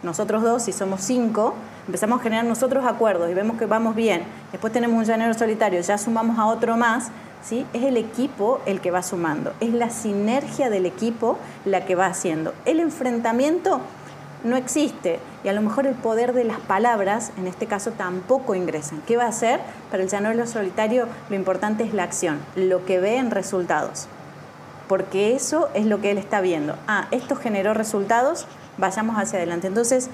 nosotros 0.03 0.43
dos, 0.43 0.63
si 0.63 0.71
somos 0.71 1.01
cinco, 1.01 1.53
empezamos 1.85 2.19
a 2.19 2.23
generar 2.23 2.45
nosotros 2.45 2.85
acuerdos 2.85 3.29
y 3.29 3.33
vemos 3.33 3.57
que 3.57 3.65
vamos 3.65 3.95
bien, 3.95 4.23
después 4.51 4.71
tenemos 4.71 4.97
un 4.97 5.05
llanero 5.05 5.33
solitario, 5.33 5.81
ya 5.81 5.97
sumamos 5.97 6.37
a 6.37 6.45
otro 6.45 6.77
más, 6.77 7.09
¿sí? 7.43 7.65
es 7.73 7.83
el 7.83 7.97
equipo 7.97 8.61
el 8.65 8.81
que 8.81 8.91
va 8.91 9.01
sumando, 9.01 9.53
es 9.59 9.73
la 9.73 9.89
sinergia 9.89 10.69
del 10.69 10.85
equipo 10.85 11.37
la 11.65 11.85
que 11.85 11.95
va 11.95 12.07
haciendo. 12.07 12.53
El 12.65 12.79
enfrentamiento 12.79 13.81
no 14.43 14.55
existe 14.55 15.19
y 15.43 15.47
a 15.47 15.53
lo 15.53 15.61
mejor 15.61 15.87
el 15.87 15.95
poder 15.95 16.33
de 16.33 16.43
las 16.43 16.59
palabras 16.59 17.31
en 17.37 17.47
este 17.47 17.65
caso 17.65 17.91
tampoco 17.91 18.55
ingresan. 18.55 19.01
¿Qué 19.07 19.17
va 19.17 19.23
a 19.25 19.29
hacer? 19.29 19.59
Para 19.89 20.03
el 20.03 20.09
llanero 20.09 20.45
solitario 20.45 21.07
lo 21.29 21.35
importante 21.35 21.83
es 21.83 21.93
la 21.93 22.03
acción, 22.03 22.39
lo 22.55 22.85
que 22.85 22.99
ve 22.99 23.17
en 23.17 23.31
resultados, 23.31 24.07
porque 24.87 25.35
eso 25.35 25.69
es 25.73 25.85
lo 25.85 26.01
que 26.01 26.11
él 26.11 26.17
está 26.17 26.41
viendo. 26.41 26.75
Ah, 26.87 27.07
esto 27.11 27.35
generó 27.35 27.73
resultados, 27.73 28.47
vayamos 28.77 29.17
hacia 29.17 29.37
adelante. 29.37 29.67
Entonces, 29.67 30.09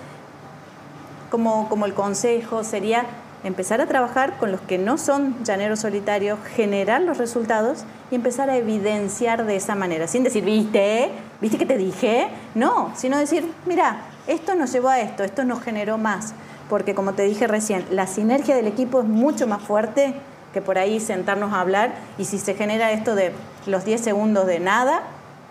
como, 1.30 1.70
como 1.70 1.86
el 1.86 1.94
consejo 1.94 2.64
sería 2.64 3.06
empezar 3.44 3.82
a 3.82 3.88
trabajar 3.88 4.38
con 4.38 4.52
los 4.52 4.62
que 4.62 4.78
no 4.78 4.98
son 4.98 5.36
llaneros 5.44 5.82
solitarios, 5.82 6.40
generar 6.56 7.02
los 7.02 7.18
resultados 7.18 7.84
y 8.10 8.16
empezar 8.16 8.50
a 8.50 8.58
evidenciar 8.58 9.46
de 9.46 9.56
esa 9.58 9.76
manera, 9.76 10.08
sin 10.08 10.24
decir, 10.24 10.46
viste, 10.46 11.12
viste 11.42 11.58
que 11.58 11.66
te 11.66 11.78
dije, 11.78 12.28
no, 12.56 12.92
sino 12.96 13.18
decir, 13.18 13.52
mira, 13.66 14.02
esto 14.28 14.56
nos 14.56 14.72
llevó 14.72 14.90
a 14.90 15.02
esto, 15.02 15.24
esto 15.24 15.44
nos 15.44 15.62
generó 15.62 15.98
más, 15.98 16.34
porque 16.70 16.96
como 16.96 17.14
te 17.14 17.24
dije 17.24 17.48
recién, 17.48 17.86
la 17.92 18.08
sinergia 18.08 18.56
del 18.56 18.68
equipo 18.68 19.02
es 19.02 19.08
mucho 19.08 19.46
más 19.46 19.62
fuerte 19.62 20.16
que 20.54 20.62
por 20.62 20.78
ahí 20.78 21.00
sentarnos 21.00 21.54
a 21.54 21.60
hablar 21.60 21.96
y 22.18 22.26
si 22.26 22.38
se 22.38 22.54
genera 22.54 22.92
esto 22.92 23.16
de 23.16 23.34
los 23.66 23.86
10 23.86 24.00
segundos 24.00 24.46
de 24.46 24.60
nada, 24.60 25.02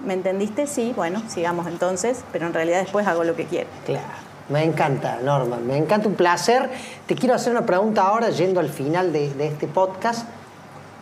¿me 0.05 0.15
entendiste? 0.15 0.67
Sí, 0.67 0.93
bueno, 0.97 1.23
sigamos 1.29 1.67
entonces, 1.67 2.25
pero 2.33 2.47
en 2.47 2.55
realidad 2.55 2.81
después 2.81 3.07
hago 3.07 3.25
lo 3.25 3.35
que 3.37 3.47
quiero. 3.47 3.69
Claro. 3.85 4.07
Me 4.49 4.65
encanta, 4.65 5.19
Norma, 5.23 5.57
me 5.57 5.77
encanta 5.77 6.09
un 6.09 6.15
placer. 6.15 6.69
Te 7.07 7.15
quiero 7.15 7.35
hacer 7.35 7.53
una 7.53 7.65
pregunta 7.65 8.03
ahora, 8.03 8.31
yendo 8.31 8.61
al 8.61 8.69
final 8.69 9.13
de, 9.13 9.33
de 9.35 9.47
este 9.47 9.67
podcast, 9.67 10.27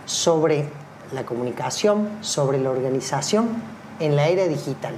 sobre 0.04 0.69
la 1.12 1.25
comunicación, 1.25 2.09
sobre 2.21 2.59
la 2.59 2.71
organización 2.71 3.49
en 3.99 4.16
la 4.16 4.28
era 4.28 4.47
digital. 4.47 4.95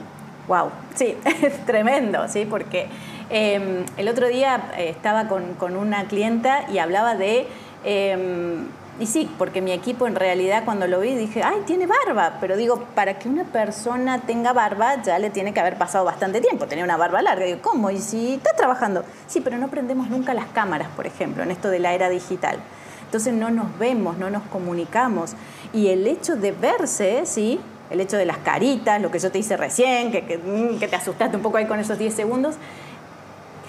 Wow, 0.49 0.71
sí, 0.95 1.17
es 1.43 1.65
tremendo, 1.67 2.29
sí, 2.29 2.45
porque 2.45 2.89
eh, 3.31 3.85
el 3.97 4.09
otro 4.09 4.29
día 4.29 4.71
eh, 4.77 4.89
estaba 4.89 5.29
con, 5.29 5.55
con, 5.55 5.77
una 5.77 6.05
clienta 6.05 6.71
y 6.71 6.79
hablaba 6.79 7.15
de 7.15 7.47
eh, 7.85 8.57
y 9.03 9.07
sí, 9.07 9.29
porque 9.37 9.61
mi 9.61 9.73
equipo 9.73 10.07
en 10.07 10.15
realidad 10.15 10.63
cuando 10.65 10.87
lo 10.87 11.01
vi 11.01 11.17
dije, 11.17 11.43
ay, 11.43 11.63
tiene 11.67 11.89
barba, 11.89 12.39
pero 12.41 12.57
digo, 12.57 12.85
para 12.95 13.19
que 13.19 13.29
una 13.29 13.43
persona 13.43 14.21
tenga 14.21 14.53
barba 14.53 15.03
ya 15.03 15.19
le 15.19 15.29
tiene 15.31 15.53
que 15.53 15.59
haber 15.59 15.77
pasado 15.77 16.05
bastante 16.05 16.41
tiempo, 16.41 16.67
tenía 16.67 16.85
una 16.85 16.97
barba 16.97 17.21
larga. 17.21 17.45
Digo, 17.45 17.59
¿cómo? 17.63 17.91
¿Y 17.91 17.99
si 17.99 18.35
está 18.35 18.55
trabajando? 18.55 19.05
Sí, 19.27 19.41
pero 19.41 19.59
no 19.59 19.67
prendemos 19.69 20.09
nunca 20.09 20.35
las 20.35 20.47
cámaras, 20.47 20.87
por 20.95 21.09
ejemplo, 21.09 21.43
en 21.43 21.51
esto 21.51 21.69
de 21.69 21.81
la 21.81 21.95
era 21.95 22.09
digital. 22.09 22.61
Entonces 23.05 23.35
no 23.35 23.51
nos 23.51 23.77
vemos, 23.77 24.19
no 24.19 24.31
nos 24.31 24.45
comunicamos. 24.45 25.35
Y 25.73 25.89
el 25.89 26.07
hecho 26.07 26.37
de 26.37 26.53
verse, 26.53 27.23
¿sí? 27.27 27.59
El 27.91 28.01
hecho 28.01 28.17
de 28.17 28.25
las 28.25 28.39
caritas, 28.39 29.03
lo 29.03 29.11
que 29.11 29.19
yo 29.19 29.33
te 29.33 29.41
hice 29.41 29.57
recién, 29.57 30.13
que, 30.13 30.25
que, 30.25 30.39
mm, 30.39 30.79
que 30.79 30.87
te 30.87 30.95
asustaste 30.95 31.37
un 31.37 31.43
poco 31.43 31.57
ahí 31.57 31.67
con 31.67 31.81
esos 31.81 31.99
10 31.99 32.15
segundos, 32.15 32.55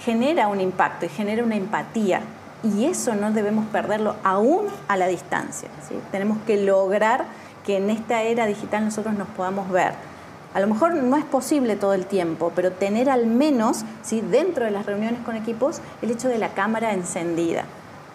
genera 0.05 0.47
un 0.47 0.61
impacto 0.61 1.07
y 1.07 1.09
genera 1.09 1.43
una 1.43 1.55
empatía 1.55 2.21
y 2.63 2.85
eso 2.85 3.13
no 3.13 3.31
debemos 3.31 3.65
perderlo 3.67 4.15
aún 4.23 4.67
a 4.87 4.97
la 4.97 5.07
distancia. 5.07 5.69
¿sí? 5.87 5.95
Tenemos 6.11 6.37
que 6.47 6.57
lograr 6.57 7.25
que 7.65 7.77
en 7.77 7.89
esta 7.89 8.23
era 8.23 8.45
digital 8.45 8.85
nosotros 8.85 9.15
nos 9.15 9.27
podamos 9.29 9.69
ver. 9.69 9.93
A 10.53 10.59
lo 10.59 10.67
mejor 10.67 10.95
no 10.95 11.17
es 11.17 11.25
posible 11.25 11.75
todo 11.75 11.93
el 11.93 12.05
tiempo, 12.05 12.51
pero 12.55 12.71
tener 12.71 13.09
al 13.09 13.25
menos 13.25 13.83
¿sí? 14.01 14.21
dentro 14.21 14.65
de 14.65 14.71
las 14.71 14.85
reuniones 14.85 15.19
con 15.21 15.35
equipos 15.35 15.81
el 16.01 16.11
hecho 16.11 16.29
de 16.29 16.37
la 16.37 16.49
cámara 16.49 16.93
encendida, 16.93 17.65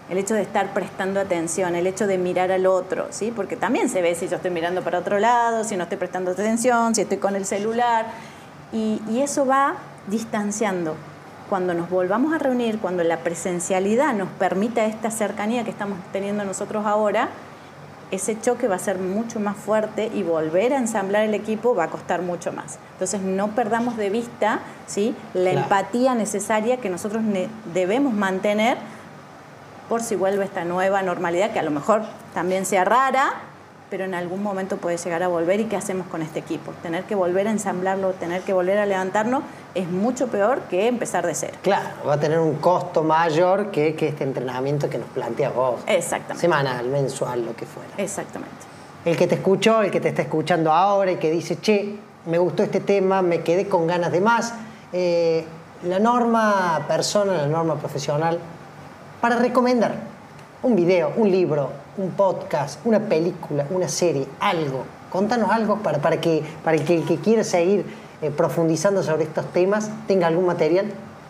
el 0.08 0.18
hecho 0.18 0.34
de 0.34 0.42
estar 0.42 0.72
prestando 0.72 1.20
atención, 1.20 1.74
el 1.74 1.86
hecho 1.86 2.06
de 2.06 2.16
mirar 2.16 2.52
al 2.52 2.66
otro, 2.66 3.08
¿sí? 3.10 3.32
porque 3.34 3.56
también 3.56 3.88
se 3.88 4.02
ve 4.02 4.14
si 4.14 4.28
yo 4.28 4.36
estoy 4.36 4.52
mirando 4.52 4.82
para 4.82 5.00
otro 5.00 5.18
lado, 5.18 5.64
si 5.64 5.76
no 5.76 5.82
estoy 5.82 5.98
prestando 5.98 6.30
atención, 6.30 6.94
si 6.94 7.02
estoy 7.02 7.18
con 7.18 7.34
el 7.34 7.44
celular, 7.44 8.06
y, 8.72 9.02
y 9.10 9.20
eso 9.20 9.44
va 9.44 9.74
distanciando 10.06 10.94
cuando 11.48 11.74
nos 11.74 11.90
volvamos 11.90 12.32
a 12.32 12.38
reunir, 12.38 12.78
cuando 12.78 13.02
la 13.04 13.18
presencialidad 13.18 14.14
nos 14.14 14.28
permita 14.28 14.84
esta 14.86 15.10
cercanía 15.10 15.64
que 15.64 15.70
estamos 15.70 15.98
teniendo 16.12 16.44
nosotros 16.44 16.86
ahora, 16.86 17.28
ese 18.10 18.40
choque 18.40 18.68
va 18.68 18.76
a 18.76 18.78
ser 18.78 18.98
mucho 18.98 19.38
más 19.38 19.56
fuerte 19.56 20.10
y 20.14 20.22
volver 20.22 20.72
a 20.72 20.78
ensamblar 20.78 21.24
el 21.24 21.34
equipo 21.34 21.74
va 21.74 21.84
a 21.84 21.88
costar 21.88 22.22
mucho 22.22 22.52
más. 22.52 22.78
Entonces 22.92 23.20
no 23.20 23.48
perdamos 23.48 23.96
de 23.96 24.08
vista 24.08 24.60
¿sí? 24.86 25.14
la 25.34 25.50
claro. 25.50 25.58
empatía 25.64 26.14
necesaria 26.14 26.78
que 26.78 26.88
nosotros 26.88 27.22
debemos 27.74 28.14
mantener 28.14 28.78
por 29.88 30.02
si 30.02 30.16
vuelve 30.16 30.44
esta 30.44 30.64
nueva 30.64 31.02
normalidad, 31.02 31.50
que 31.50 31.58
a 31.58 31.62
lo 31.62 31.70
mejor 31.70 32.02
también 32.34 32.66
sea 32.66 32.84
rara, 32.84 33.32
pero 33.90 34.04
en 34.04 34.14
algún 34.14 34.42
momento 34.42 34.76
puede 34.76 34.97
llegar 34.97 35.23
a 35.23 35.28
volver 35.28 35.61
y 35.61 35.64
qué 35.64 35.76
hacemos 35.76 36.07
con 36.09 36.23
este 36.23 36.38
equipo. 36.38 36.73
Tener 36.83 37.04
que 37.04 37.14
volver 37.14 37.49
a 37.49 37.50
ensamblarlo, 37.50 38.12
tener 38.12 38.42
que 38.42 38.52
volver 38.52 38.78
a 38.78 38.87
levantarnos 38.87 39.42
es 39.75 39.88
mucho 39.88 40.28
peor 40.28 40.62
que 40.62 40.88
empezar 40.88 41.26
de 41.26 41.35
cero. 41.35 41.54
Claro, 41.62 41.88
va 42.07 42.14
a 42.14 42.21
tener 42.21 42.38
un 42.38 42.57
costo 42.57 43.02
mayor 43.02 43.71
que, 43.71 43.95
que 43.95 44.09
este 44.09 44.25
entrenamiento 44.25 44.88
que 44.90 44.99
nos 44.99 45.09
planteas 45.09 45.54
vos. 45.54 45.80
Exactamente. 45.87 46.40
Semanal, 46.40 46.88
mensual, 46.88 47.45
lo 47.45 47.54
que 47.57 47.66
fuera. 47.66 47.90
Exactamente. 47.97 48.57
El 49.04 49.16
que 49.16 49.26
te 49.26 49.37
escuchó, 49.37 49.83
el 49.83 49.90
que 49.90 50.00
te 50.00 50.09
está 50.09 50.23
escuchando 50.23 50.73
ahora, 50.73 51.11
el 51.11 51.18
que 51.18 51.30
dice, 51.30 51.61
che, 51.61 51.97
me 52.26 52.38
gustó 52.38 52.62
este 52.62 52.80
tema, 52.80 53.23
me 53.23 53.40
quedé 53.40 53.68
con 53.68 53.87
ganas 53.87 54.12
de 54.12 54.21
más. 54.21 54.52
Eh, 54.92 55.45
la 55.85 55.99
norma 55.99 56.85
persona, 56.88 57.35
la 57.35 57.47
norma 57.47 57.76
profesional, 57.76 58.38
para 59.21 59.37
recomendar 59.37 60.17
un 60.62 60.74
video, 60.74 61.12
un 61.16 61.30
libro, 61.30 61.70
un 61.96 62.10
podcast, 62.10 62.84
una 62.84 63.00
película, 63.00 63.66
una 63.70 63.88
serie, 63.88 64.26
algo. 64.40 64.84
Contanos 65.10 65.50
algo 65.50 65.76
para, 65.76 65.98
para, 65.98 66.20
que, 66.20 66.42
para 66.64 66.76
que 66.78 66.96
el 66.96 67.04
que 67.04 67.16
quiera 67.16 67.44
seguir 67.44 67.86
eh, 68.22 68.30
profundizando 68.30 69.02
sobre 69.02 69.24
estos 69.24 69.46
temas 69.52 69.90
tenga 70.06 70.26
algún 70.26 70.46
material. 70.46 70.86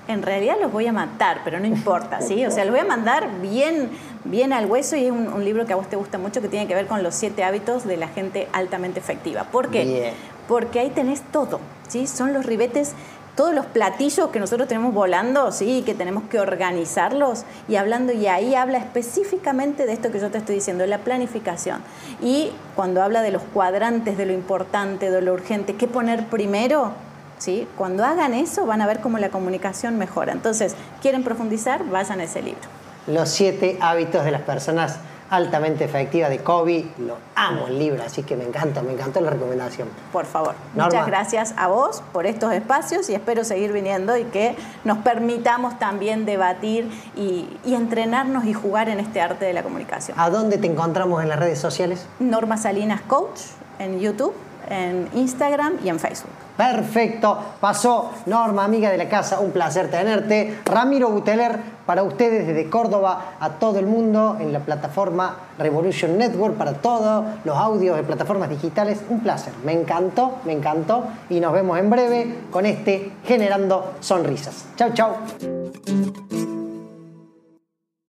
En 0.09 0.23
realidad 0.23 0.57
los 0.61 0.73
voy 0.73 0.87
a 0.87 0.93
matar, 0.93 1.43
pero 1.45 1.61
no 1.61 1.67
importa, 1.67 2.23
¿sí? 2.23 2.47
O 2.47 2.51
sea, 2.51 2.65
los 2.65 2.73
voy 2.73 2.81
a 2.81 2.87
mandar 2.87 3.29
bien, 3.43 3.91
bien 4.25 4.55
al 4.55 4.65
hueso 4.65 4.97
y 4.97 5.05
es 5.05 5.13
un, 5.13 5.29
un, 5.29 5.45
libro 5.45 5.67
que 5.67 5.75
a 5.75 5.77
vos 5.77 5.87
te 5.87 5.97
gusta 5.97 6.17
mucho 6.17 6.41
que 6.41 6.49
tiene 6.49 6.67
que 6.67 6.75
ver 6.75 6.87
con 6.87 7.03
los 7.03 7.15
siete 7.15 7.45
hábitos 7.45 7.87
de 7.87 7.99
la 7.99 8.09
gente 8.09 8.49
altamente 8.55 8.99
efectiva. 8.99 9.45
¿Por 9.45 9.69
qué? 9.69 9.85
Bien. 9.85 10.15
Porque 10.49 10.81
ahí 10.81 10.89
tenés 10.89 11.21
todo, 11.31 11.61
¿sí? 11.89 12.07
Son 12.07 12.33
los 12.33 12.47
ribetes 12.47 12.95
todos 13.39 13.55
los 13.55 13.67
platillos 13.67 14.31
que 14.31 14.41
nosotros 14.41 14.67
tenemos 14.67 14.93
volando, 14.93 15.53
sí, 15.53 15.85
que 15.87 15.95
tenemos 15.95 16.25
que 16.25 16.41
organizarlos 16.41 17.45
y 17.69 17.77
hablando, 17.77 18.13
y 18.13 18.27
ahí 18.27 18.57
habla 18.57 18.79
específicamente 18.79 19.87
de 19.87 19.93
esto 19.93 20.11
que 20.11 20.19
yo 20.19 20.29
te 20.29 20.39
estoy 20.39 20.57
diciendo, 20.57 20.85
la 20.87 20.99
planificación. 20.99 21.81
Y 22.21 22.51
cuando 22.75 23.01
habla 23.01 23.23
de 23.23 23.31
los 23.31 23.43
cuadrantes, 23.55 24.19
de 24.19 24.27
lo 24.27 24.33
importante, 24.33 25.13
de 25.13 25.23
lo 25.23 25.35
urgente, 25.35 25.77
¿qué 25.77 25.87
poner 25.87 26.27
primero? 26.27 26.91
¿Sí? 27.39 27.69
Cuando 27.77 28.05
hagan 28.05 28.35
eso 28.35 28.67
van 28.67 28.83
a 28.83 28.89
ver 28.89 28.99
cómo 28.99 29.19
la 29.19 29.29
comunicación 29.29 29.99
mejora. 29.99 30.33
Entonces, 30.33 30.75
¿quieren 31.01 31.23
profundizar? 31.23 31.89
Vayan 31.89 32.19
a 32.19 32.25
ese 32.25 32.43
libro. 32.43 32.63
Los 33.07 33.29
siete 33.29 33.79
hábitos 33.81 34.25
de 34.25 34.33
las 34.33 34.43
personas 34.43 34.99
altamente 35.31 35.85
efectiva 35.85 36.29
de 36.29 36.39
Kobe. 36.39 36.87
Lo 36.99 37.17
amo 37.35 37.67
el 37.69 37.79
libro, 37.79 38.03
así 38.03 38.23
que 38.23 38.37
me 38.37 38.45
encanta, 38.45 38.83
me 38.83 38.93
encantó 38.93 39.21
la 39.21 39.31
recomendación. 39.31 39.89
Por 40.13 40.27
favor. 40.27 40.55
Norma. 40.75 40.87
Muchas 40.87 41.07
gracias 41.07 41.55
a 41.57 41.69
vos 41.69 42.03
por 42.13 42.27
estos 42.27 42.53
espacios 42.53 43.09
y 43.11 43.15
espero 43.15 43.45
seguir 43.45 43.73
viniendo 43.73 44.17
y 44.17 44.25
que 44.25 44.57
nos 44.85 44.99
permitamos 44.99 45.79
también 45.79 46.25
debatir 46.25 46.91
y, 47.17 47.49
y 47.65 47.75
entrenarnos 47.75 48.45
y 48.45 48.53
jugar 48.53 48.89
en 48.89 49.01
este 49.01 49.21
arte 49.21 49.45
de 49.45 49.53
la 49.53 49.63
comunicación. 49.63 50.19
¿A 50.19 50.31
dónde 50.31 50.59
te 50.59 50.67
encontramos 50.67 51.23
en 51.23 51.29
las 51.29 51.39
redes 51.39 51.59
sociales? 51.59 52.07
Norma 52.19 52.57
Salinas 52.57 53.01
Coach 53.03 53.41
en 53.79 54.01
YouTube, 54.01 54.35
en 54.69 55.09
Instagram 55.15 55.75
y 55.85 55.89
en 55.89 55.99
Facebook. 55.99 56.31
Perfecto. 56.57 57.39
Pasó 57.61 58.11
Norma, 58.27 58.65
amiga 58.65 58.91
de 58.91 58.99
la 58.99 59.09
casa, 59.09 59.39
un 59.39 59.53
placer 59.53 59.91
tenerte. 59.91 60.59
Ramiro 60.65 61.09
Buteler, 61.09 61.57
para 61.87 62.03
ustedes 62.03 62.49
desde 62.49 62.69
Córdoba 62.69 63.37
a 63.39 63.51
todo 63.51 63.79
el 63.79 63.87
mundo 63.87 64.37
en 64.41 64.53
la 64.53 64.59
plataforma 64.59 65.37
Revolution 65.57 66.19
Network, 66.19 66.57
para 66.57 66.75
todos 66.75 67.25
los 67.45 67.57
audios 67.57 67.97
de 67.97 68.03
plataformas 68.03 68.51
digitales. 68.51 69.01
Un 69.09 69.21
placer. 69.21 69.53
Me 69.65 69.73
encantó, 69.73 70.39
me 70.45 70.53
encantó. 70.53 71.05
Y 71.31 71.39
nos 71.39 71.53
vemos 71.53 71.79
en 71.79 71.91
breve 71.91 72.35
con 72.51 72.67
este 72.67 73.13
Generando 73.25 73.93
Sonrisas. 74.01 74.67
Chau, 74.77 74.93
chau. 74.93 76.58